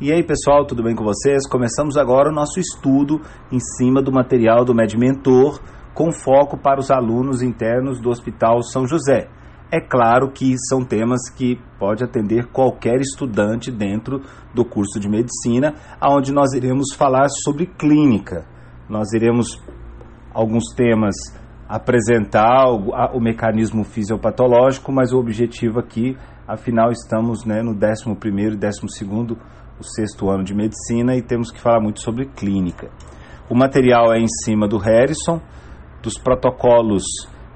E 0.00 0.10
aí 0.10 0.22
pessoal, 0.22 0.64
tudo 0.64 0.82
bem 0.82 0.94
com 0.94 1.04
vocês? 1.04 1.46
Começamos 1.46 1.98
agora 1.98 2.30
o 2.30 2.34
nosso 2.34 2.58
estudo 2.58 3.20
em 3.52 3.60
cima 3.60 4.00
do 4.00 4.10
material 4.10 4.64
do 4.64 4.74
MedMentor, 4.74 5.60
com 5.92 6.10
foco 6.10 6.56
para 6.56 6.80
os 6.80 6.90
alunos 6.90 7.42
internos 7.42 8.00
do 8.00 8.08
Hospital 8.08 8.62
São 8.62 8.86
José. 8.86 9.28
É 9.70 9.78
claro 9.78 10.30
que 10.30 10.54
são 10.70 10.82
temas 10.82 11.28
que 11.28 11.60
pode 11.78 12.02
atender 12.02 12.46
qualquer 12.46 12.98
estudante 12.98 13.70
dentro 13.70 14.22
do 14.54 14.64
curso 14.64 14.98
de 14.98 15.06
medicina, 15.06 15.74
aonde 16.00 16.32
nós 16.32 16.54
iremos 16.54 16.94
falar 16.96 17.28
sobre 17.44 17.66
clínica. 17.66 18.46
Nós 18.88 19.12
iremos 19.12 19.62
alguns 20.32 20.72
temas 20.74 21.14
apresentar 21.68 22.70
o, 22.70 22.94
a, 22.94 23.12
o 23.14 23.20
mecanismo 23.20 23.84
fisiopatológico, 23.84 24.90
mas 24.90 25.12
o 25.12 25.18
objetivo 25.18 25.78
aqui, 25.78 26.16
afinal, 26.48 26.90
estamos 26.90 27.44
né, 27.44 27.62
no 27.62 27.72
11 27.72 28.54
e 28.54 28.56
12 28.56 29.36
o 29.80 29.84
sexto 29.84 30.30
ano 30.30 30.44
de 30.44 30.54
medicina 30.54 31.16
e 31.16 31.22
temos 31.22 31.50
que 31.50 31.58
falar 31.58 31.80
muito 31.80 32.00
sobre 32.00 32.26
clínica. 32.26 32.90
O 33.48 33.56
material 33.56 34.12
é 34.12 34.18
em 34.18 34.28
cima 34.44 34.68
do 34.68 34.76
Harrison, 34.76 35.40
dos 36.02 36.18
protocolos 36.18 37.02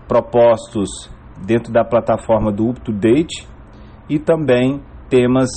propostos 0.09 1.11
dentro 1.45 1.73
da 1.73 1.85
plataforma 1.85 2.51
do 2.51 2.71
Up 2.71 2.81
to 2.81 2.93
Date 2.93 3.47
e 4.09 4.19
também 4.19 4.83
temas 5.09 5.51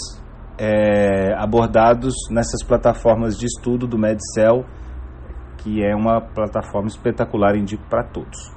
é, 0.57 1.33
abordados 1.37 2.13
nessas 2.29 2.63
plataformas 2.63 3.37
de 3.37 3.45
estudo 3.45 3.87
do 3.87 3.97
MedCell, 3.97 4.65
que 5.57 5.83
é 5.83 5.95
uma 5.95 6.21
plataforma 6.21 6.87
espetacular, 6.87 7.55
indico 7.55 7.83
para 7.89 8.03
todos. 8.03 8.51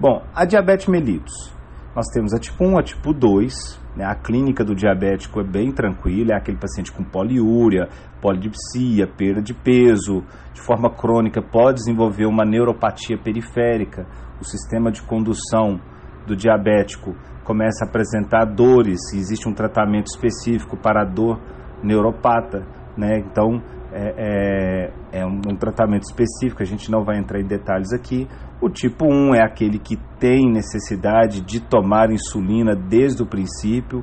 Bom, 0.00 0.22
a 0.34 0.44
diabetes 0.44 0.86
mellitus. 0.86 1.52
Nós 1.94 2.06
temos 2.12 2.32
a 2.32 2.38
tipo 2.38 2.64
1, 2.64 2.78
a 2.78 2.82
tipo 2.82 3.12
2, 3.12 3.52
né? 3.52 3.81
A 4.00 4.14
clínica 4.14 4.64
do 4.64 4.74
diabético 4.74 5.40
é 5.40 5.44
bem 5.44 5.70
tranquila, 5.70 6.32
é 6.32 6.36
aquele 6.36 6.56
paciente 6.56 6.90
com 6.90 7.04
poliúria, 7.04 7.88
polidipsia, 8.22 9.06
perda 9.06 9.42
de 9.42 9.52
peso, 9.52 10.24
de 10.54 10.60
forma 10.62 10.88
crônica 10.88 11.42
pode 11.42 11.78
desenvolver 11.78 12.24
uma 12.24 12.44
neuropatia 12.44 13.18
periférica, 13.18 14.06
o 14.40 14.44
sistema 14.44 14.90
de 14.90 15.02
condução 15.02 15.78
do 16.26 16.34
diabético 16.34 17.14
começa 17.44 17.84
a 17.84 17.88
apresentar 17.88 18.44
dores, 18.46 18.98
existe 19.12 19.48
um 19.48 19.52
tratamento 19.52 20.06
específico 20.06 20.76
para 20.76 21.02
a 21.02 21.04
dor 21.04 21.38
neuropata, 21.82 22.64
né? 22.96 23.18
Então 23.18 23.62
é, 23.92 24.90
é, 25.12 25.20
é 25.20 25.26
um, 25.26 25.40
um, 25.50 25.56
tratamento 25.56 26.04
específico, 26.04 26.62
a 26.62 26.66
gente 26.66 26.90
não 26.90 27.04
vai 27.04 27.18
entrar 27.18 27.38
em 27.40 27.46
detalhes 27.46 27.92
aqui. 27.92 28.26
O 28.60 28.70
tipo 28.70 29.04
1 29.04 29.34
é 29.34 29.44
aquele 29.44 29.78
que 29.78 29.96
tem 30.18 30.50
necessidade 30.50 31.42
de 31.42 31.60
tomar 31.60 32.10
insulina 32.10 32.74
desde 32.74 33.22
o 33.22 33.26
princípio, 33.26 34.02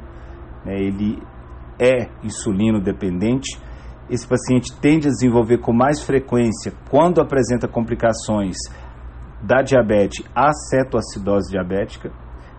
né, 0.63 0.75
ele 0.75 1.21
é 1.79 2.07
insulino 2.23 2.79
dependente. 2.79 3.59
Esse 4.09 4.27
paciente 4.27 4.75
tende 4.79 5.07
a 5.07 5.11
desenvolver 5.11 5.57
com 5.59 5.73
mais 5.73 6.01
frequência, 6.03 6.73
quando 6.89 7.21
apresenta 7.21 7.67
complicações 7.67 8.57
da 9.41 9.61
diabetes, 9.61 10.23
a 10.35 10.51
cetoacidose 10.51 11.51
diabética. 11.51 12.11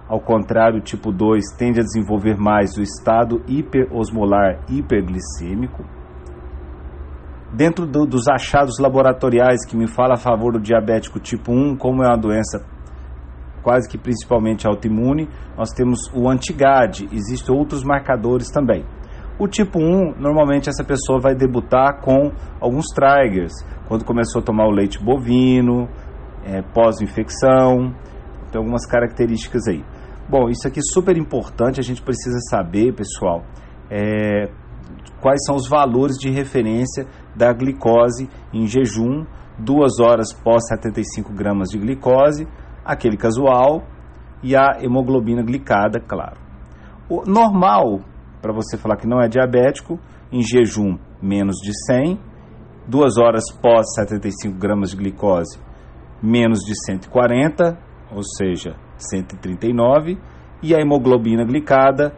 Ao 0.08 0.20
contrário, 0.20 0.78
o 0.78 0.83
tipo 0.83 1.12
2 1.12 1.45
tende 1.56 1.78
a 1.81 1.84
desenvolver 1.84 2.36
mais 2.36 2.77
o 2.77 2.83
estado 2.83 3.42
hiperosmolar 3.47 4.64
hiperglicêmico 4.69 6.00
dentro 7.53 7.87
do, 7.87 8.06
dos 8.06 8.29
achados 8.29 8.79
laboratoriais 8.79 9.65
que 9.67 9.77
me 9.77 9.87
fala 9.87 10.15
a 10.15 10.19
favor 10.19 10.53
do 10.53 10.61
diabético 10.61 11.19
tipo 11.19 11.53
1, 11.53 11.77
como 11.77 12.03
é 12.03 12.09
uma 12.09 12.19
doença 12.19 12.65
quase 13.62 13.89
que 13.89 13.98
principalmente 13.98 14.67
autoimune, 14.67 15.29
nós 15.57 15.70
temos 15.70 16.11
o 16.15 16.29
antigade, 16.29 17.07
existem 17.12 17.55
outros 17.55 17.84
marcadores 17.84 18.51
também. 18.51 18.84
O 19.39 19.48
tipo 19.48 19.79
1, 19.79 20.19
normalmente 20.19 20.69
essa 20.69 20.84
pessoa 20.84 21.19
vai 21.20 21.34
debutar 21.34 22.01
com 22.01 22.33
alguns 22.61 22.87
triggers, 22.95 23.53
quando 23.89 24.05
começou 24.05 24.41
a 24.41 24.45
tomar 24.45 24.67
o 24.67 24.70
leite 24.70 25.03
bovino, 25.03 25.89
é, 26.45 26.62
pós-infecção, 26.62 27.95
tem 28.51 28.58
algumas 28.58 28.86
características 28.86 29.67
aí. 29.69 29.85
Bom, 30.29 30.48
isso 30.48 30.67
aqui 30.69 30.79
é 30.79 30.92
super 30.92 31.17
importante, 31.17 31.80
a 31.80 31.83
gente 31.83 32.03
precisa 32.03 32.39
saber, 32.51 32.95
pessoal, 32.95 33.42
é, 33.91 34.51
quais 35.20 35.41
são 35.45 35.57
os 35.57 35.69
valores 35.69 36.17
de 36.17 36.30
referência 36.30 37.07
da 37.35 37.52
glicose 37.52 38.29
em 38.52 38.67
jejum, 38.67 39.24
duas 39.58 40.01
horas 40.01 40.33
pós 40.33 40.67
75 40.68 41.33
gramas 41.33 41.68
de 41.68 41.79
glicose, 41.79 42.46
aquele 42.85 43.17
casual 43.17 43.85
e 44.42 44.57
a 44.57 44.79
hemoglobina 44.80 45.42
glicada, 45.42 46.01
claro. 46.01 46.39
O 47.08 47.23
normal, 47.27 48.01
para 48.41 48.52
você 48.52 48.77
falar 48.77 48.96
que 48.96 49.07
não 49.07 49.20
é 49.20 49.29
diabético, 49.29 49.98
em 50.33 50.42
jejum 50.42 50.98
menos 51.20 51.57
de 51.57 51.73
100, 51.86 52.18
duas 52.86 53.18
horas 53.18 53.45
pós 53.61 53.86
75 53.95 54.57
gramas 54.58 54.91
de 54.91 54.97
glicose 54.97 55.58
menos 56.23 56.61
de 56.61 56.74
140, 56.85 57.79
ou 58.12 58.23
seja, 58.23 58.77
139, 58.97 60.18
e 60.62 60.74
a 60.74 60.80
hemoglobina 60.80 61.45
glicada 61.45 62.12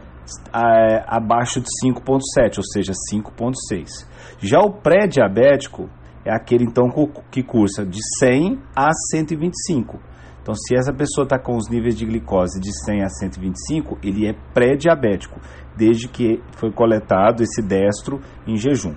é, 0.53 1.03
abaixo 1.07 1.59
de 1.59 1.67
5,7, 1.83 2.57
ou 2.57 2.63
seja, 2.63 2.93
5,6. 3.11 4.07
Já 4.39 4.59
o 4.59 4.71
pré-diabético 4.71 5.89
é 6.25 6.33
aquele 6.33 6.63
então 6.63 6.89
que 7.29 7.43
cursa 7.43 7.85
de 7.85 7.99
100 8.19 8.59
a 8.75 8.89
125. 9.11 9.99
Então, 10.41 10.53
se 10.55 10.75
essa 10.75 10.93
pessoa 10.93 11.23
está 11.23 11.39
com 11.39 11.55
os 11.55 11.69
níveis 11.69 11.95
de 11.95 12.05
glicose 12.05 12.59
de 12.59 12.71
100 12.85 13.03
a 13.03 13.09
125, 13.09 13.97
ele 14.03 14.27
é 14.27 14.33
pré-diabético, 14.53 15.39
desde 15.75 16.09
que 16.09 16.41
foi 16.57 16.71
coletado 16.71 17.41
esse 17.41 17.61
destro 17.61 18.19
em 18.45 18.57
jejum. 18.57 18.93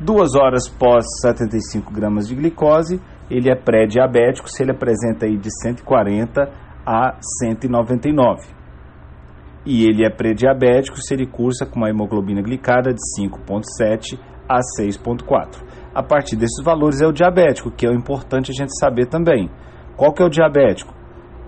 Duas 0.00 0.34
horas 0.34 0.68
pós 0.68 1.04
75 1.20 1.92
gramas 1.92 2.28
de 2.28 2.34
glicose, 2.34 3.00
ele 3.28 3.50
é 3.50 3.56
pré-diabético 3.56 4.48
se 4.48 4.62
ele 4.62 4.70
apresenta 4.70 5.26
aí 5.26 5.36
de 5.36 5.50
140 5.62 6.48
a 6.86 7.18
199 7.40 8.59
e 9.70 9.84
ele 9.84 10.04
é 10.04 10.10
pré-diabético 10.10 11.00
se 11.00 11.14
ele 11.14 11.24
cursa 11.24 11.64
com 11.64 11.78
uma 11.78 11.88
hemoglobina 11.88 12.42
glicada 12.42 12.92
de 12.92 12.98
5,7 13.16 14.18
a 14.48 14.58
6,4. 14.58 15.62
A 15.94 16.02
partir 16.02 16.34
desses 16.34 16.60
valores 16.64 17.00
é 17.00 17.06
o 17.06 17.12
diabético, 17.12 17.70
que 17.70 17.86
é 17.86 17.88
o 17.88 17.94
importante 17.94 18.50
a 18.50 18.54
gente 18.54 18.76
saber 18.76 19.06
também. 19.06 19.48
Qual 19.96 20.12
que 20.12 20.24
é 20.24 20.26
o 20.26 20.28
diabético? 20.28 20.92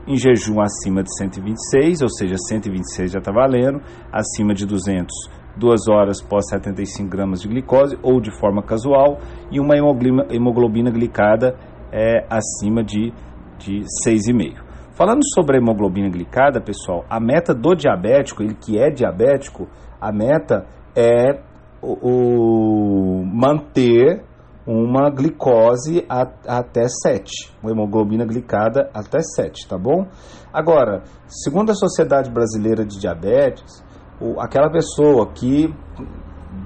Em 0.06 0.16
jejum 0.16 0.60
acima 0.60 1.02
de 1.02 1.12
126, 1.16 2.00
ou 2.02 2.08
seja, 2.08 2.36
126 2.36 3.10
já 3.10 3.18
está 3.18 3.32
valendo, 3.32 3.80
acima 4.12 4.54
de 4.54 4.66
200, 4.66 5.12
2 5.56 5.88
horas 5.88 6.22
pós 6.22 6.48
75 6.48 7.10
gramas 7.10 7.40
de 7.40 7.48
glicose 7.48 7.98
ou 8.04 8.20
de 8.20 8.30
forma 8.38 8.62
casual, 8.62 9.18
e 9.50 9.58
uma 9.58 9.74
hemoglobina, 9.76 10.92
glicada 10.92 11.56
é, 11.90 12.24
acima 12.30 12.84
de, 12.84 13.12
de 13.58 13.80
6,5. 14.06 14.61
Falando 14.94 15.22
sobre 15.34 15.56
a 15.56 15.60
hemoglobina 15.60 16.10
glicada, 16.10 16.60
pessoal, 16.60 17.04
a 17.08 17.18
meta 17.18 17.54
do 17.54 17.74
diabético, 17.74 18.42
ele 18.42 18.54
que 18.54 18.78
é 18.78 18.90
diabético, 18.90 19.66
a 19.98 20.12
meta 20.12 20.66
é 20.94 21.40
o, 21.80 23.20
o 23.20 23.24
manter 23.24 24.22
uma 24.66 25.08
glicose 25.10 26.04
a, 26.08 26.28
até 26.46 26.86
7, 26.86 27.54
uma 27.62 27.72
hemoglobina 27.72 28.26
glicada 28.26 28.90
até 28.92 29.20
7, 29.20 29.66
tá 29.66 29.78
bom? 29.78 30.06
Agora, 30.52 31.02
segundo 31.26 31.70
a 31.70 31.74
Sociedade 31.74 32.30
Brasileira 32.30 32.84
de 32.84 33.00
Diabetes, 33.00 33.82
o, 34.20 34.38
aquela 34.40 34.70
pessoa 34.70 35.32
que 35.32 35.74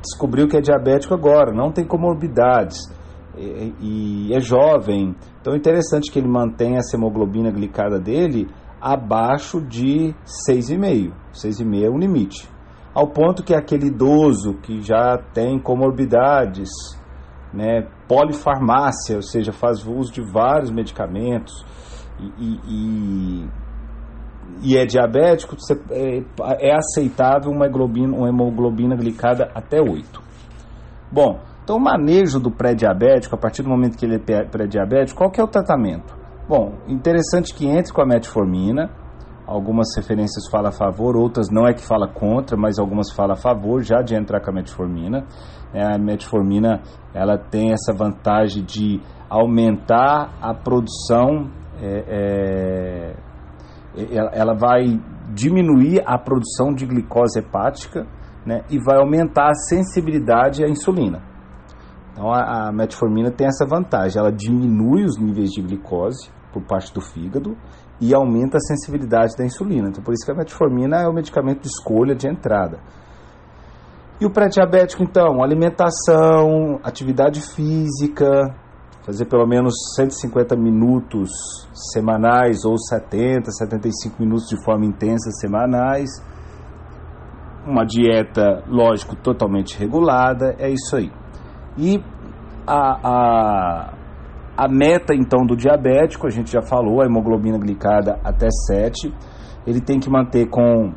descobriu 0.02 0.48
que 0.48 0.56
é 0.56 0.60
diabético 0.60 1.14
agora, 1.14 1.52
não 1.52 1.70
tem 1.70 1.86
comorbidades, 1.86 2.78
e, 3.36 4.28
e 4.28 4.34
é 4.34 4.40
jovem. 4.40 5.14
Então 5.40 5.54
é 5.54 5.56
interessante 5.56 6.10
que 6.10 6.18
ele 6.18 6.28
mantenha 6.28 6.78
essa 6.78 6.96
hemoglobina 6.96 7.50
glicada 7.50 7.98
dele 7.98 8.48
abaixo 8.80 9.60
de 9.60 10.14
6,5. 10.48 11.12
6,5 11.32 11.84
é 11.84 11.88
o 11.88 11.98
limite. 11.98 12.48
Ao 12.94 13.06
ponto 13.08 13.42
que 13.42 13.54
aquele 13.54 13.88
idoso 13.88 14.54
que 14.62 14.80
já 14.80 15.18
tem 15.34 15.58
comorbidades, 15.58 16.70
né, 17.52 17.86
polifarmácia, 18.08 19.16
ou 19.16 19.22
seja, 19.22 19.52
faz 19.52 19.86
uso 19.86 20.12
de 20.12 20.22
vários 20.22 20.70
medicamentos 20.70 21.64
e, 22.18 22.60
e, 22.66 23.48
e 24.62 24.76
é 24.78 24.86
diabético, 24.86 25.56
é, 25.90 26.22
é 26.60 26.74
aceitável 26.74 27.50
uma 27.50 27.66
hemoglobina, 27.66 28.16
uma 28.16 28.28
hemoglobina 28.28 28.96
glicada 28.96 29.50
até 29.54 29.80
8. 29.80 30.22
Bom, 31.12 31.40
então, 31.66 31.78
o 31.78 31.80
manejo 31.80 32.38
do 32.38 32.48
pré-diabético, 32.48 33.34
a 33.34 33.38
partir 33.38 33.64
do 33.64 33.68
momento 33.68 33.98
que 33.98 34.06
ele 34.06 34.22
é 34.28 34.44
pré-diabético, 34.44 35.18
qual 35.18 35.32
que 35.32 35.40
é 35.40 35.42
o 35.42 35.48
tratamento? 35.48 36.16
Bom, 36.48 36.74
interessante 36.86 37.52
que 37.52 37.66
entre 37.66 37.92
com 37.92 38.00
a 38.00 38.06
metformina, 38.06 38.88
algumas 39.44 39.88
referências 39.96 40.48
falam 40.48 40.68
a 40.68 40.72
favor, 40.72 41.16
outras 41.16 41.50
não 41.50 41.66
é 41.66 41.74
que 41.74 41.84
fala 41.84 42.06
contra, 42.06 42.56
mas 42.56 42.78
algumas 42.78 43.10
falam 43.10 43.32
a 43.32 43.36
favor 43.36 43.82
já 43.82 44.00
de 44.00 44.14
entrar 44.14 44.40
com 44.40 44.52
a 44.52 44.54
metformina. 44.54 45.26
É, 45.74 45.82
a 45.82 45.98
metformina 45.98 46.82
ela 47.12 47.36
tem 47.36 47.72
essa 47.72 47.92
vantagem 47.92 48.62
de 48.62 49.00
aumentar 49.28 50.38
a 50.40 50.54
produção, 50.54 51.50
é, 51.82 53.16
é, 53.96 54.14
ela 54.32 54.54
vai 54.54 55.00
diminuir 55.34 56.00
a 56.06 56.16
produção 56.16 56.72
de 56.72 56.86
glicose 56.86 57.40
hepática, 57.40 58.06
né, 58.46 58.62
e 58.70 58.78
vai 58.78 58.98
aumentar 58.98 59.48
a 59.48 59.54
sensibilidade 59.68 60.64
à 60.64 60.68
insulina. 60.68 61.34
Então 62.16 62.32
a, 62.32 62.68
a 62.68 62.72
metformina 62.72 63.30
tem 63.30 63.46
essa 63.46 63.66
vantagem, 63.66 64.18
ela 64.18 64.32
diminui 64.32 65.04
os 65.04 65.18
níveis 65.18 65.50
de 65.50 65.60
glicose 65.60 66.30
por 66.50 66.62
parte 66.62 66.92
do 66.94 67.00
fígado 67.02 67.54
e 68.00 68.14
aumenta 68.14 68.56
a 68.56 68.60
sensibilidade 68.60 69.36
da 69.36 69.44
insulina. 69.44 69.90
Então 69.90 70.02
por 70.02 70.14
isso 70.14 70.24
que 70.24 70.32
a 70.32 70.34
metformina 70.34 70.96
é 70.96 71.06
o 71.06 71.12
medicamento 71.12 71.60
de 71.60 71.68
escolha 71.68 72.14
de 72.14 72.26
entrada. 72.26 72.78
E 74.18 74.24
o 74.24 74.30
pré-diabético 74.30 75.02
então, 75.02 75.44
alimentação, 75.44 76.80
atividade 76.82 77.42
física, 77.42 78.56
fazer 79.04 79.26
pelo 79.26 79.46
menos 79.46 79.74
150 79.94 80.56
minutos 80.56 81.28
semanais 81.92 82.64
ou 82.64 82.78
70, 82.78 83.50
75 83.50 84.16
minutos 84.18 84.46
de 84.48 84.64
forma 84.64 84.86
intensa 84.86 85.30
semanais. 85.32 86.08
Uma 87.66 87.84
dieta, 87.84 88.64
lógico, 88.66 89.14
totalmente 89.16 89.78
regulada, 89.78 90.56
é 90.58 90.70
isso 90.70 90.96
aí. 90.96 91.12
E 91.78 92.02
a, 92.66 93.08
a, 93.08 93.94
a 94.56 94.68
meta 94.68 95.14
então 95.14 95.44
do 95.46 95.56
diabético, 95.56 96.26
a 96.26 96.30
gente 96.30 96.50
já 96.50 96.62
falou, 96.62 97.02
a 97.02 97.06
hemoglobina 97.06 97.58
glicada 97.58 98.18
até 98.24 98.48
7. 98.50 99.12
Ele 99.66 99.80
tem 99.80 99.98
que 99.98 100.08
manter 100.08 100.48
com 100.48 100.92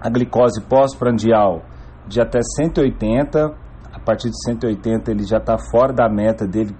a 0.00 0.08
glicose 0.08 0.62
pós-prandial 0.62 1.62
de 2.06 2.20
até 2.20 2.40
180. 2.42 3.54
A 3.92 4.00
partir 4.00 4.30
de 4.30 4.36
180 4.44 5.10
ele 5.10 5.24
já 5.24 5.38
está 5.38 5.58
fora 5.58 5.92
da 5.92 6.08
meta 6.08 6.46
dele 6.46 6.74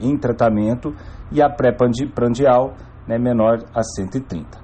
em 0.00 0.16
tratamento 0.16 0.94
e 1.30 1.40
a 1.40 1.48
pré-prandial 1.48 2.74
né, 3.06 3.18
menor 3.18 3.58
a 3.74 3.82
130. 3.82 4.58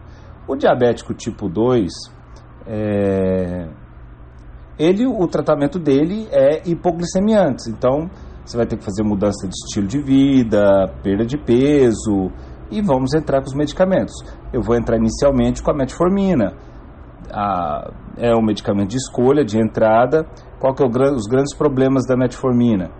O 0.48 0.56
diabético 0.56 1.14
tipo 1.14 1.48
2, 1.48 1.92
é, 2.66 3.68
ele, 4.80 5.06
o 5.06 5.26
tratamento 5.28 5.78
dele 5.78 6.26
é 6.32 6.66
hipoglicemia 6.66 7.38
antes, 7.42 7.66
então 7.66 8.08
você 8.42 8.56
vai 8.56 8.66
ter 8.66 8.78
que 8.78 8.84
fazer 8.84 9.02
mudança 9.02 9.46
de 9.46 9.54
estilo 9.54 9.86
de 9.86 10.00
vida, 10.00 10.90
perda 11.02 11.26
de 11.26 11.36
peso 11.36 12.32
e 12.70 12.80
vamos 12.80 13.12
entrar 13.12 13.40
com 13.40 13.46
os 13.48 13.54
medicamentos. 13.54 14.14
Eu 14.50 14.62
vou 14.62 14.74
entrar 14.74 14.96
inicialmente 14.96 15.62
com 15.62 15.70
a 15.70 15.74
metformina, 15.74 16.54
a, 17.30 17.92
é 18.16 18.34
o 18.34 18.40
medicamento 18.40 18.88
de 18.88 18.96
escolha, 18.96 19.44
de 19.44 19.60
entrada. 19.60 20.26
Qual 20.58 20.74
que 20.74 20.82
é 20.82 20.86
o, 20.86 20.88
os 20.88 21.26
grandes 21.26 21.54
problemas 21.54 22.06
da 22.06 22.16
metformina? 22.16 22.90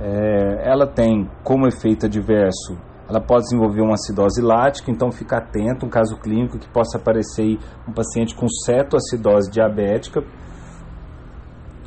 É, 0.00 0.70
ela 0.70 0.86
tem 0.86 1.28
como 1.42 1.66
efeito 1.66 2.06
adverso, 2.06 2.78
ela 3.08 3.20
pode 3.20 3.44
desenvolver 3.44 3.80
uma 3.80 3.94
acidose 3.94 4.40
lática, 4.40 4.90
então 4.90 5.10
fica 5.10 5.38
atento, 5.38 5.86
um 5.86 5.88
caso 5.88 6.16
clínico 6.18 6.58
que 6.58 6.68
possa 6.68 6.98
aparecer 6.98 7.58
um 7.88 7.92
paciente 7.92 8.36
com 8.36 8.46
cetoacidose 8.48 9.50
diabética 9.50 10.22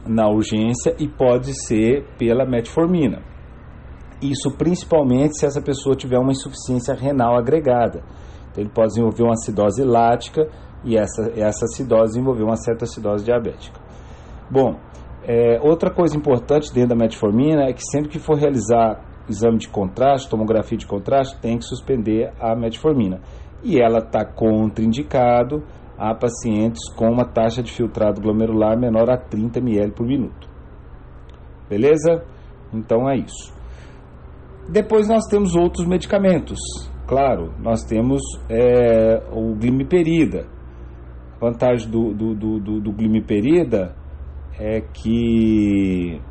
na 0.07 0.27
urgência 0.27 0.95
e 0.99 1.07
pode 1.07 1.53
ser 1.65 2.05
pela 2.17 2.45
metformina. 2.45 3.21
Isso 4.21 4.51
principalmente 4.57 5.37
se 5.37 5.45
essa 5.45 5.61
pessoa 5.61 5.95
tiver 5.95 6.17
uma 6.17 6.31
insuficiência 6.31 6.93
renal 6.93 7.37
agregada. 7.37 8.03
Então 8.51 8.63
ele 8.63 8.71
pode 8.73 8.89
desenvolver 8.89 9.23
uma 9.23 9.33
acidose 9.33 9.83
lática 9.83 10.47
e 10.83 10.97
essa, 10.97 11.31
essa 11.35 11.65
acidose 11.65 12.13
desenvolver 12.13 12.43
uma 12.43 12.57
certa 12.57 12.85
acidose 12.85 13.23
diabética. 13.23 13.79
Bom, 14.49 14.75
é, 15.23 15.59
outra 15.61 15.89
coisa 15.89 16.17
importante 16.17 16.73
dentro 16.73 16.89
da 16.89 16.95
metformina 16.95 17.63
é 17.63 17.73
que 17.73 17.83
sempre 17.83 18.09
que 18.09 18.19
for 18.19 18.37
realizar 18.37 19.05
exame 19.29 19.59
de 19.59 19.69
contraste, 19.69 20.29
tomografia 20.29 20.77
de 20.77 20.87
contraste, 20.87 21.39
tem 21.39 21.57
que 21.57 21.65
suspender 21.65 22.33
a 22.39 22.55
metformina. 22.55 23.21
E 23.63 23.79
ela 23.79 23.99
está 23.99 24.25
contraindicado 24.25 25.63
a 25.99 26.15
pacientes 26.15 26.81
com 26.95 27.11
uma 27.11 27.25
taxa 27.25 27.61
de 27.61 27.71
filtrado 27.73 28.21
glomerular 28.21 28.79
menor 28.79 29.09
a 29.09 29.17
30 29.17 29.59
ml 29.59 29.91
por 29.91 30.07
minuto. 30.07 30.47
Beleza? 31.69 32.23
Então 32.73 33.09
é 33.09 33.17
isso. 33.17 33.53
Depois 34.69 35.09
nós 35.09 35.25
temos 35.25 35.55
outros 35.55 35.85
medicamentos. 35.85 36.57
Claro, 37.05 37.53
nós 37.59 37.83
temos 37.83 38.21
é, 38.49 39.21
o 39.33 39.55
glimiperida. 39.55 40.47
A 41.35 41.45
vantagem 41.45 41.89
do, 41.89 42.13
do, 42.13 42.35
do, 42.35 42.59
do, 42.59 42.79
do 42.79 42.91
glimiperida 42.93 43.95
é 44.57 44.81
que 44.81 46.21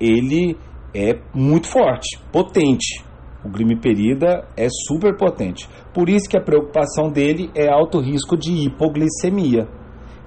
ele 0.00 0.56
é 0.94 1.20
muito 1.34 1.68
forte, 1.68 2.18
potente. 2.32 3.04
O 3.44 3.48
glimiperida 3.48 4.46
é 4.56 4.68
super 4.86 5.16
potente. 5.16 5.68
Por 5.94 6.08
isso 6.08 6.28
que 6.28 6.36
a 6.36 6.42
preocupação 6.42 7.10
dele 7.10 7.50
é 7.54 7.68
alto 7.68 7.98
risco 7.98 8.36
de 8.36 8.52
hipoglicemia. 8.52 9.66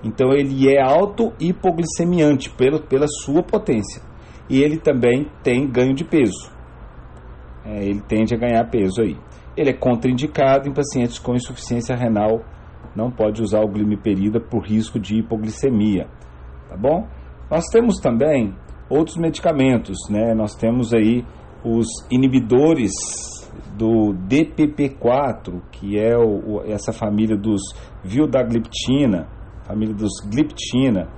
Então 0.04 0.34
ele 0.34 0.70
é 0.70 0.82
alto 0.82 1.32
hipoglicemiante 1.40 2.50
pelo, 2.50 2.82
pela 2.82 3.08
sua 3.08 3.44
potência. 3.44 4.02
E 4.50 4.62
ele 4.62 4.78
também 4.78 5.28
tem 5.44 5.70
ganho 5.70 5.94
de 5.94 6.04
peso. 6.04 6.52
É, 7.66 7.86
ele 7.86 8.02
tende 8.02 8.34
a 8.34 8.38
ganhar 8.38 8.70
peso 8.70 9.02
aí. 9.02 9.16
Ele 9.56 9.70
é 9.70 9.74
contraindicado 9.74 10.68
em 10.68 10.74
pacientes 10.74 11.20
com 11.20 11.36
insuficiência 11.36 11.96
renal. 11.96 12.44
Não 12.96 13.10
pode 13.10 13.42
usar 13.42 13.62
o 13.62 13.68
glimiperida 13.68 14.40
por 14.40 14.64
risco 14.66 15.00
de 15.00 15.20
hipoglicemia 15.20 16.08
tá 16.74 16.78
bom? 16.78 17.08
Nós 17.52 17.66
temos 17.72 18.00
também 18.00 18.56
outros 18.90 19.16
medicamentos, 19.18 19.98
né? 20.10 20.34
Nós 20.34 20.56
temos 20.56 20.92
aí 20.94 21.24
os 21.64 21.88
inibidores 22.12 22.92
do 23.78 24.14
DPP4, 24.28 25.62
que 25.72 25.98
é 25.98 26.18
o, 26.18 26.62
essa 26.66 26.92
família 26.92 27.36
dos 27.36 27.62
vildagliptina, 28.04 29.28
família 29.64 29.94
dos 29.94 30.20
gliptina. 30.30 31.10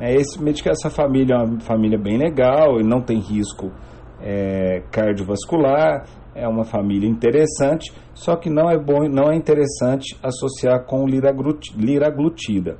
É, 0.00 0.14
esse 0.14 0.40
medicamento, 0.40 0.78
essa 0.78 0.90
família 0.90 1.34
é 1.34 1.38
uma 1.38 1.60
família 1.60 1.98
bem 1.98 2.16
legal, 2.16 2.76
ele 2.76 2.88
não 2.88 3.02
tem 3.02 3.18
risco 3.18 3.72
é, 4.20 4.82
cardiovascular, 4.90 6.06
é 6.34 6.46
uma 6.46 6.64
família 6.64 7.08
interessante, 7.08 7.92
só 8.14 8.36
que 8.36 8.48
não 8.48 8.70
é 8.70 8.78
bom, 8.78 9.08
não 9.08 9.30
é 9.30 9.36
interessante 9.36 10.16
associar 10.22 10.84
com 10.84 11.04
liraglutida. 11.06 12.78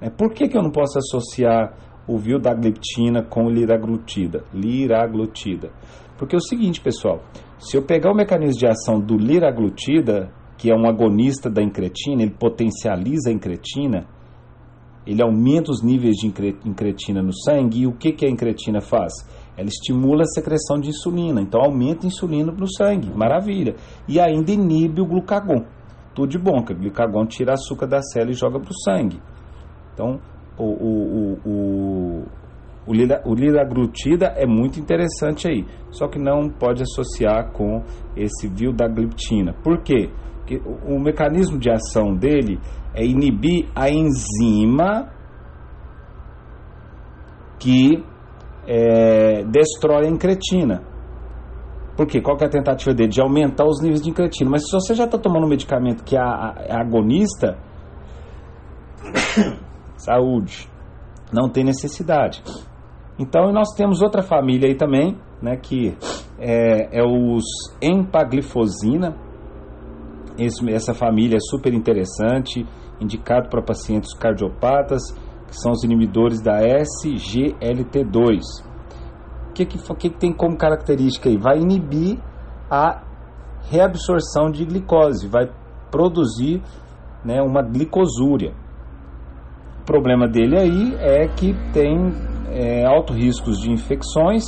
É, 0.00 0.08
por 0.08 0.32
que, 0.32 0.48
que 0.48 0.56
eu 0.56 0.62
não 0.62 0.70
posso 0.70 0.98
associar 0.98 1.74
o 2.06 2.18
vildagliptina 2.18 3.22
com 3.22 3.48
liraglutida? 3.48 4.44
Liraglutida. 4.52 5.70
Porque 6.18 6.34
é 6.34 6.38
o 6.38 6.42
seguinte, 6.42 6.80
pessoal, 6.80 7.22
se 7.58 7.76
eu 7.76 7.82
pegar 7.82 8.12
o 8.12 8.14
mecanismo 8.14 8.58
de 8.58 8.66
ação 8.66 9.00
do 9.00 9.16
liraglutida, 9.16 10.30
que 10.56 10.70
é 10.70 10.74
um 10.74 10.86
agonista 10.86 11.50
da 11.50 11.62
incretina, 11.62 12.22
ele 12.22 12.34
potencializa 12.38 13.28
a 13.28 13.32
incretina, 13.32 14.06
ele 15.06 15.22
aumenta 15.22 15.70
os 15.70 15.82
níveis 15.82 16.16
de 16.16 16.26
incretina 16.64 17.22
no 17.22 17.32
sangue, 17.32 17.82
e 17.82 17.86
o 17.86 17.92
que, 17.92 18.12
que 18.12 18.26
a 18.26 18.30
incretina 18.30 18.80
faz? 18.80 19.12
Ela 19.56 19.68
estimula 19.68 20.22
a 20.22 20.26
secreção 20.26 20.80
de 20.80 20.88
insulina, 20.88 21.40
então 21.40 21.60
aumenta 21.62 22.06
a 22.06 22.08
insulina 22.08 22.52
no 22.52 22.70
sangue, 22.70 23.10
maravilha. 23.14 23.76
E 24.08 24.18
ainda 24.18 24.50
inibe 24.50 25.00
o 25.00 25.06
glucagon. 25.06 25.64
Tudo 26.14 26.30
de 26.30 26.38
bom, 26.38 26.62
que 26.64 26.72
o 26.72 26.76
glucagon 26.76 27.24
tira 27.26 27.52
açúcar 27.52 27.86
da 27.86 28.02
célula 28.02 28.32
e 28.32 28.34
joga 28.34 28.58
para 28.58 28.70
o 28.70 28.80
sangue. 28.82 29.20
Então, 29.94 30.20
o, 30.58 30.64
o, 30.64 31.38
o, 31.44 32.22
o, 32.86 32.92
o 33.26 33.34
liraglutida 33.34 34.26
é 34.36 34.46
muito 34.46 34.78
interessante 34.78 35.48
aí, 35.48 35.64
só 35.90 36.08
que 36.08 36.18
não 36.18 36.48
pode 36.48 36.82
associar 36.82 37.52
com 37.52 37.82
esse 38.16 38.48
vildagliptina. 38.48 39.54
Por 39.62 39.82
quê? 39.82 40.10
Porque 40.38 40.56
o, 40.56 40.94
o 40.94 41.00
mecanismo 41.00 41.58
de 41.58 41.70
ação 41.70 42.14
dele 42.14 42.58
é 42.94 43.04
inibir 43.04 43.68
a 43.74 43.90
enzima 43.90 45.10
que 47.58 48.02
é, 48.66 49.44
destrói 49.44 50.06
a 50.06 50.10
incretina. 50.10 50.82
Por 51.96 52.06
quê? 52.06 52.20
Qual 52.20 52.36
que 52.36 52.44
é 52.44 52.46
a 52.46 52.50
tentativa 52.50 52.94
dele? 52.94 53.08
De 53.08 53.20
aumentar 53.20 53.64
os 53.64 53.80
níveis 53.80 54.02
de 54.02 54.10
incretina. 54.10 54.50
Mas 54.50 54.62
se 54.68 54.72
você 54.72 54.94
já 54.94 55.04
está 55.04 55.16
tomando 55.16 55.46
um 55.46 55.48
medicamento 55.48 56.04
que 56.04 56.16
é, 56.16 56.20
é 56.20 56.74
agonista, 56.74 57.56
saúde. 59.96 60.68
Não 61.32 61.48
tem 61.48 61.64
necessidade. 61.64 62.42
Então 63.18 63.50
nós 63.52 63.74
temos 63.74 64.02
outra 64.02 64.22
família 64.22 64.68
aí 64.68 64.74
também, 64.74 65.18
né, 65.40 65.56
que 65.56 65.96
é, 66.38 67.00
é 67.00 67.02
os 67.02 67.44
empaglifosina. 67.80 69.16
Esse, 70.38 70.70
essa 70.70 70.92
família 70.92 71.36
é 71.36 71.40
super 71.40 71.72
interessante, 71.72 72.66
indicado 73.00 73.48
para 73.48 73.62
pacientes 73.62 74.12
cardiopatas, 74.14 75.02
que 75.48 75.56
são 75.56 75.72
os 75.72 75.82
inibidores 75.82 76.42
da 76.42 76.60
SGLT2. 76.60 78.40
O 79.48 79.52
que, 79.54 79.64
que, 79.64 79.78
que, 79.78 79.94
que 79.94 80.10
tem 80.10 80.32
como 80.32 80.58
característica 80.58 81.30
aí? 81.30 81.38
Vai 81.38 81.58
inibir 81.58 82.18
a 82.70 83.02
reabsorção 83.70 84.50
de 84.50 84.64
glicose, 84.66 85.26
vai 85.26 85.50
produzir 85.90 86.62
né, 87.24 87.40
uma 87.40 87.62
glicosúria 87.62 88.54
problema 89.86 90.28
dele 90.28 90.58
aí 90.58 90.94
é 90.98 91.28
que 91.28 91.54
tem 91.72 92.12
é, 92.50 92.84
alto 92.84 93.12
riscos 93.12 93.58
de 93.60 93.70
infecções 93.70 94.44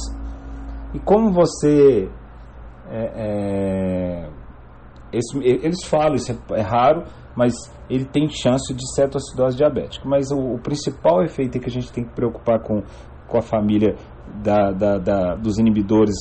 e 0.92 0.98
como 0.98 1.32
você 1.32 2.08
é, 2.90 3.12
é, 3.14 4.30
esse, 5.12 5.38
eles 5.42 5.84
falam 5.84 6.14
isso 6.14 6.32
é, 6.32 6.58
é, 6.58 6.62
raro 6.62 7.04
mas 7.38 7.54
ele 7.88 8.04
tem 8.04 8.28
chance 8.28 8.74
de 8.74 8.82
cetoacidose 8.96 9.56
diabética. 9.56 10.08
Mas 10.08 10.32
o, 10.32 10.54
o 10.54 10.58
principal 10.58 11.22
efeito 11.22 11.56
é 11.56 11.60
que 11.60 11.68
a 11.68 11.70
gente 11.70 11.92
tem 11.92 12.02
que 12.02 12.12
preocupar 12.12 12.60
com, 12.60 12.82
com 13.28 13.38
a 13.38 13.42
família 13.42 13.94
da, 14.42 14.72
da, 14.72 14.98
da, 14.98 15.34
dos 15.36 15.56
inibidores 15.56 16.16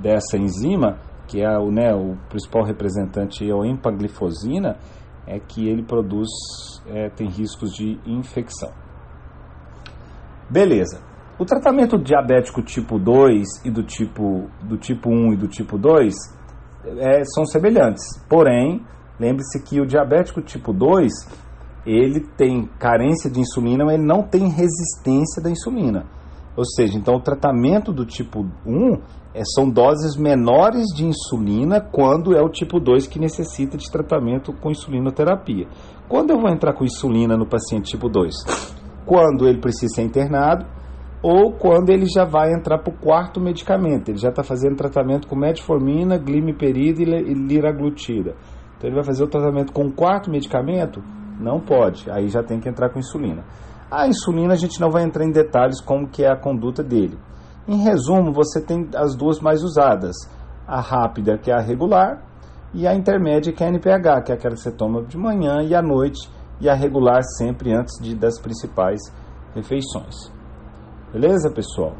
dessa 0.00 0.38
enzima, 0.38 1.00
que 1.26 1.42
é 1.42 1.58
o, 1.58 1.72
né, 1.72 1.92
o 1.92 2.16
principal 2.28 2.62
representante 2.62 3.44
é 3.48 3.52
o 3.52 3.64
empaglifosina, 3.64 4.76
é 5.26 5.40
que 5.40 5.68
ele 5.68 5.82
produz, 5.82 6.28
é, 6.88 7.08
tem 7.10 7.28
riscos 7.28 7.72
de 7.72 7.98
infecção. 8.06 8.72
Beleza. 10.48 11.00
O 11.38 11.44
tratamento 11.44 11.98
diabético 11.98 12.62
tipo 12.62 12.98
2 12.98 13.64
e 13.64 13.70
do 13.70 13.82
tipo, 13.82 14.48
do 14.62 14.78
tipo 14.78 15.10
1 15.10 15.34
e 15.34 15.36
do 15.36 15.48
tipo 15.48 15.76
2 15.76 16.14
é, 16.98 17.24
são 17.24 17.44
semelhantes. 17.44 18.04
Porém, 18.28 18.84
lembre-se 19.18 19.62
que 19.62 19.80
o 19.80 19.86
diabético 19.86 20.40
tipo 20.40 20.72
2 20.72 21.12
ele 21.84 22.20
tem 22.36 22.68
carência 22.78 23.30
de 23.30 23.40
insulina, 23.40 23.84
mas 23.84 23.94
ele 23.94 24.04
não 24.04 24.22
tem 24.22 24.48
resistência 24.48 25.42
da 25.42 25.50
insulina. 25.50 26.06
Ou 26.56 26.64
seja, 26.64 26.96
então 26.96 27.16
o 27.16 27.20
tratamento 27.20 27.92
do 27.92 28.06
tipo 28.06 28.46
1 28.64 28.94
é, 29.34 29.42
são 29.44 29.68
doses 29.68 30.16
menores 30.16 30.86
de 30.94 31.04
insulina 31.04 31.80
quando 31.80 32.34
é 32.34 32.40
o 32.40 32.48
tipo 32.48 32.80
2 32.80 33.06
que 33.06 33.18
necessita 33.18 33.76
de 33.76 33.90
tratamento 33.90 34.52
com 34.54 34.70
insulinoterapia. 34.70 35.66
Quando 36.08 36.30
eu 36.30 36.40
vou 36.40 36.50
entrar 36.50 36.72
com 36.72 36.84
insulina 36.84 37.36
no 37.36 37.46
paciente 37.46 37.90
tipo 37.90 38.08
2? 38.08 38.34
Quando 39.04 39.46
ele 39.46 39.60
precisa 39.60 39.96
ser 39.96 40.02
internado 40.02 40.64
ou 41.22 41.52
quando 41.52 41.90
ele 41.90 42.06
já 42.06 42.24
vai 42.24 42.52
entrar 42.52 42.78
para 42.78 42.92
o 42.92 42.96
quarto 42.96 43.40
medicamento. 43.40 44.08
Ele 44.08 44.18
já 44.18 44.28
está 44.28 44.42
fazendo 44.42 44.76
tratamento 44.76 45.26
com 45.26 45.36
metformina, 45.36 46.16
glimeperida 46.16 47.02
e 47.02 47.34
liraglutida. 47.34 48.36
Então 48.76 48.88
ele 48.88 48.94
vai 48.94 49.04
fazer 49.04 49.24
o 49.24 49.28
tratamento 49.28 49.72
com 49.72 49.86
o 49.86 49.92
quarto 49.92 50.30
medicamento? 50.30 51.02
Não 51.40 51.60
pode, 51.60 52.10
aí 52.10 52.28
já 52.28 52.42
tem 52.42 52.60
que 52.60 52.68
entrar 52.68 52.90
com 52.90 52.98
insulina. 52.98 53.44
A 53.90 54.08
insulina 54.08 54.54
a 54.54 54.56
gente 54.56 54.80
não 54.80 54.90
vai 54.90 55.04
entrar 55.04 55.24
em 55.24 55.30
detalhes 55.30 55.80
como 55.80 56.08
que 56.08 56.24
é 56.24 56.28
a 56.28 56.36
conduta 56.36 56.82
dele. 56.82 57.16
Em 57.68 57.84
resumo, 57.84 58.32
você 58.32 58.60
tem 58.60 58.88
as 58.96 59.14
duas 59.14 59.40
mais 59.40 59.62
usadas. 59.62 60.16
A 60.66 60.80
rápida, 60.80 61.38
que 61.38 61.52
é 61.52 61.54
a 61.54 61.60
regular, 61.60 62.20
e 62.74 62.84
a 62.86 62.94
intermédia, 62.94 63.52
que 63.52 63.62
é 63.62 63.66
a 63.66 63.70
NPH, 63.70 64.24
que 64.24 64.32
é 64.32 64.34
aquela 64.34 64.54
que 64.54 64.60
você 64.60 64.72
toma 64.72 65.04
de 65.04 65.16
manhã 65.16 65.62
e 65.62 65.72
à 65.72 65.80
noite, 65.80 66.28
e 66.60 66.68
a 66.68 66.74
regular 66.74 67.22
sempre 67.38 67.72
antes 67.72 68.02
de, 68.02 68.16
das 68.16 68.40
principais 68.40 69.00
refeições. 69.54 70.32
Beleza, 71.12 71.48
pessoal? 71.50 71.92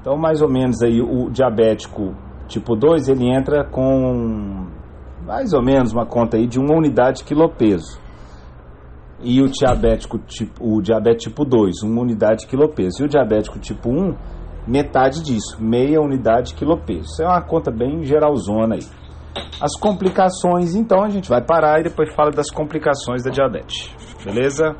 Então, 0.00 0.16
mais 0.16 0.42
ou 0.42 0.50
menos 0.50 0.82
aí 0.82 1.00
o 1.00 1.30
diabético 1.30 2.14
tipo 2.48 2.74
2, 2.74 3.08
ele 3.08 3.32
entra 3.32 3.64
com 3.64 4.66
mais 5.24 5.52
ou 5.52 5.62
menos 5.62 5.92
uma 5.92 6.04
conta 6.04 6.36
aí 6.36 6.48
de 6.48 6.58
uma 6.58 6.74
unidade 6.74 7.22
quilopeso 7.22 8.00
e 9.22 9.42
o 9.42 9.48
diabético 9.48 10.18
tipo, 10.18 10.76
o 10.76 10.80
diabetes 10.80 11.24
tipo 11.24 11.44
2, 11.44 11.82
uma 11.82 12.00
unidade 12.02 12.46
quilopeso. 12.46 13.02
E 13.02 13.04
o 13.04 13.08
diabético 13.08 13.58
tipo 13.58 13.90
1, 13.90 14.16
metade 14.66 15.22
disso, 15.22 15.56
meia 15.60 16.00
unidade 16.00 16.54
quilopeso. 16.54 17.04
Isso 17.04 17.22
é 17.22 17.26
uma 17.26 17.42
conta 17.42 17.70
bem 17.70 18.04
geralzona 18.04 18.76
aí. 18.76 18.86
As 19.60 19.78
complicações, 19.78 20.74
então, 20.74 21.02
a 21.02 21.08
gente 21.08 21.28
vai 21.28 21.42
parar 21.42 21.80
e 21.80 21.84
depois 21.84 22.12
fala 22.14 22.30
das 22.30 22.50
complicações 22.50 23.22
da 23.22 23.30
diabetes. 23.30 23.94
Beleza? 24.24 24.74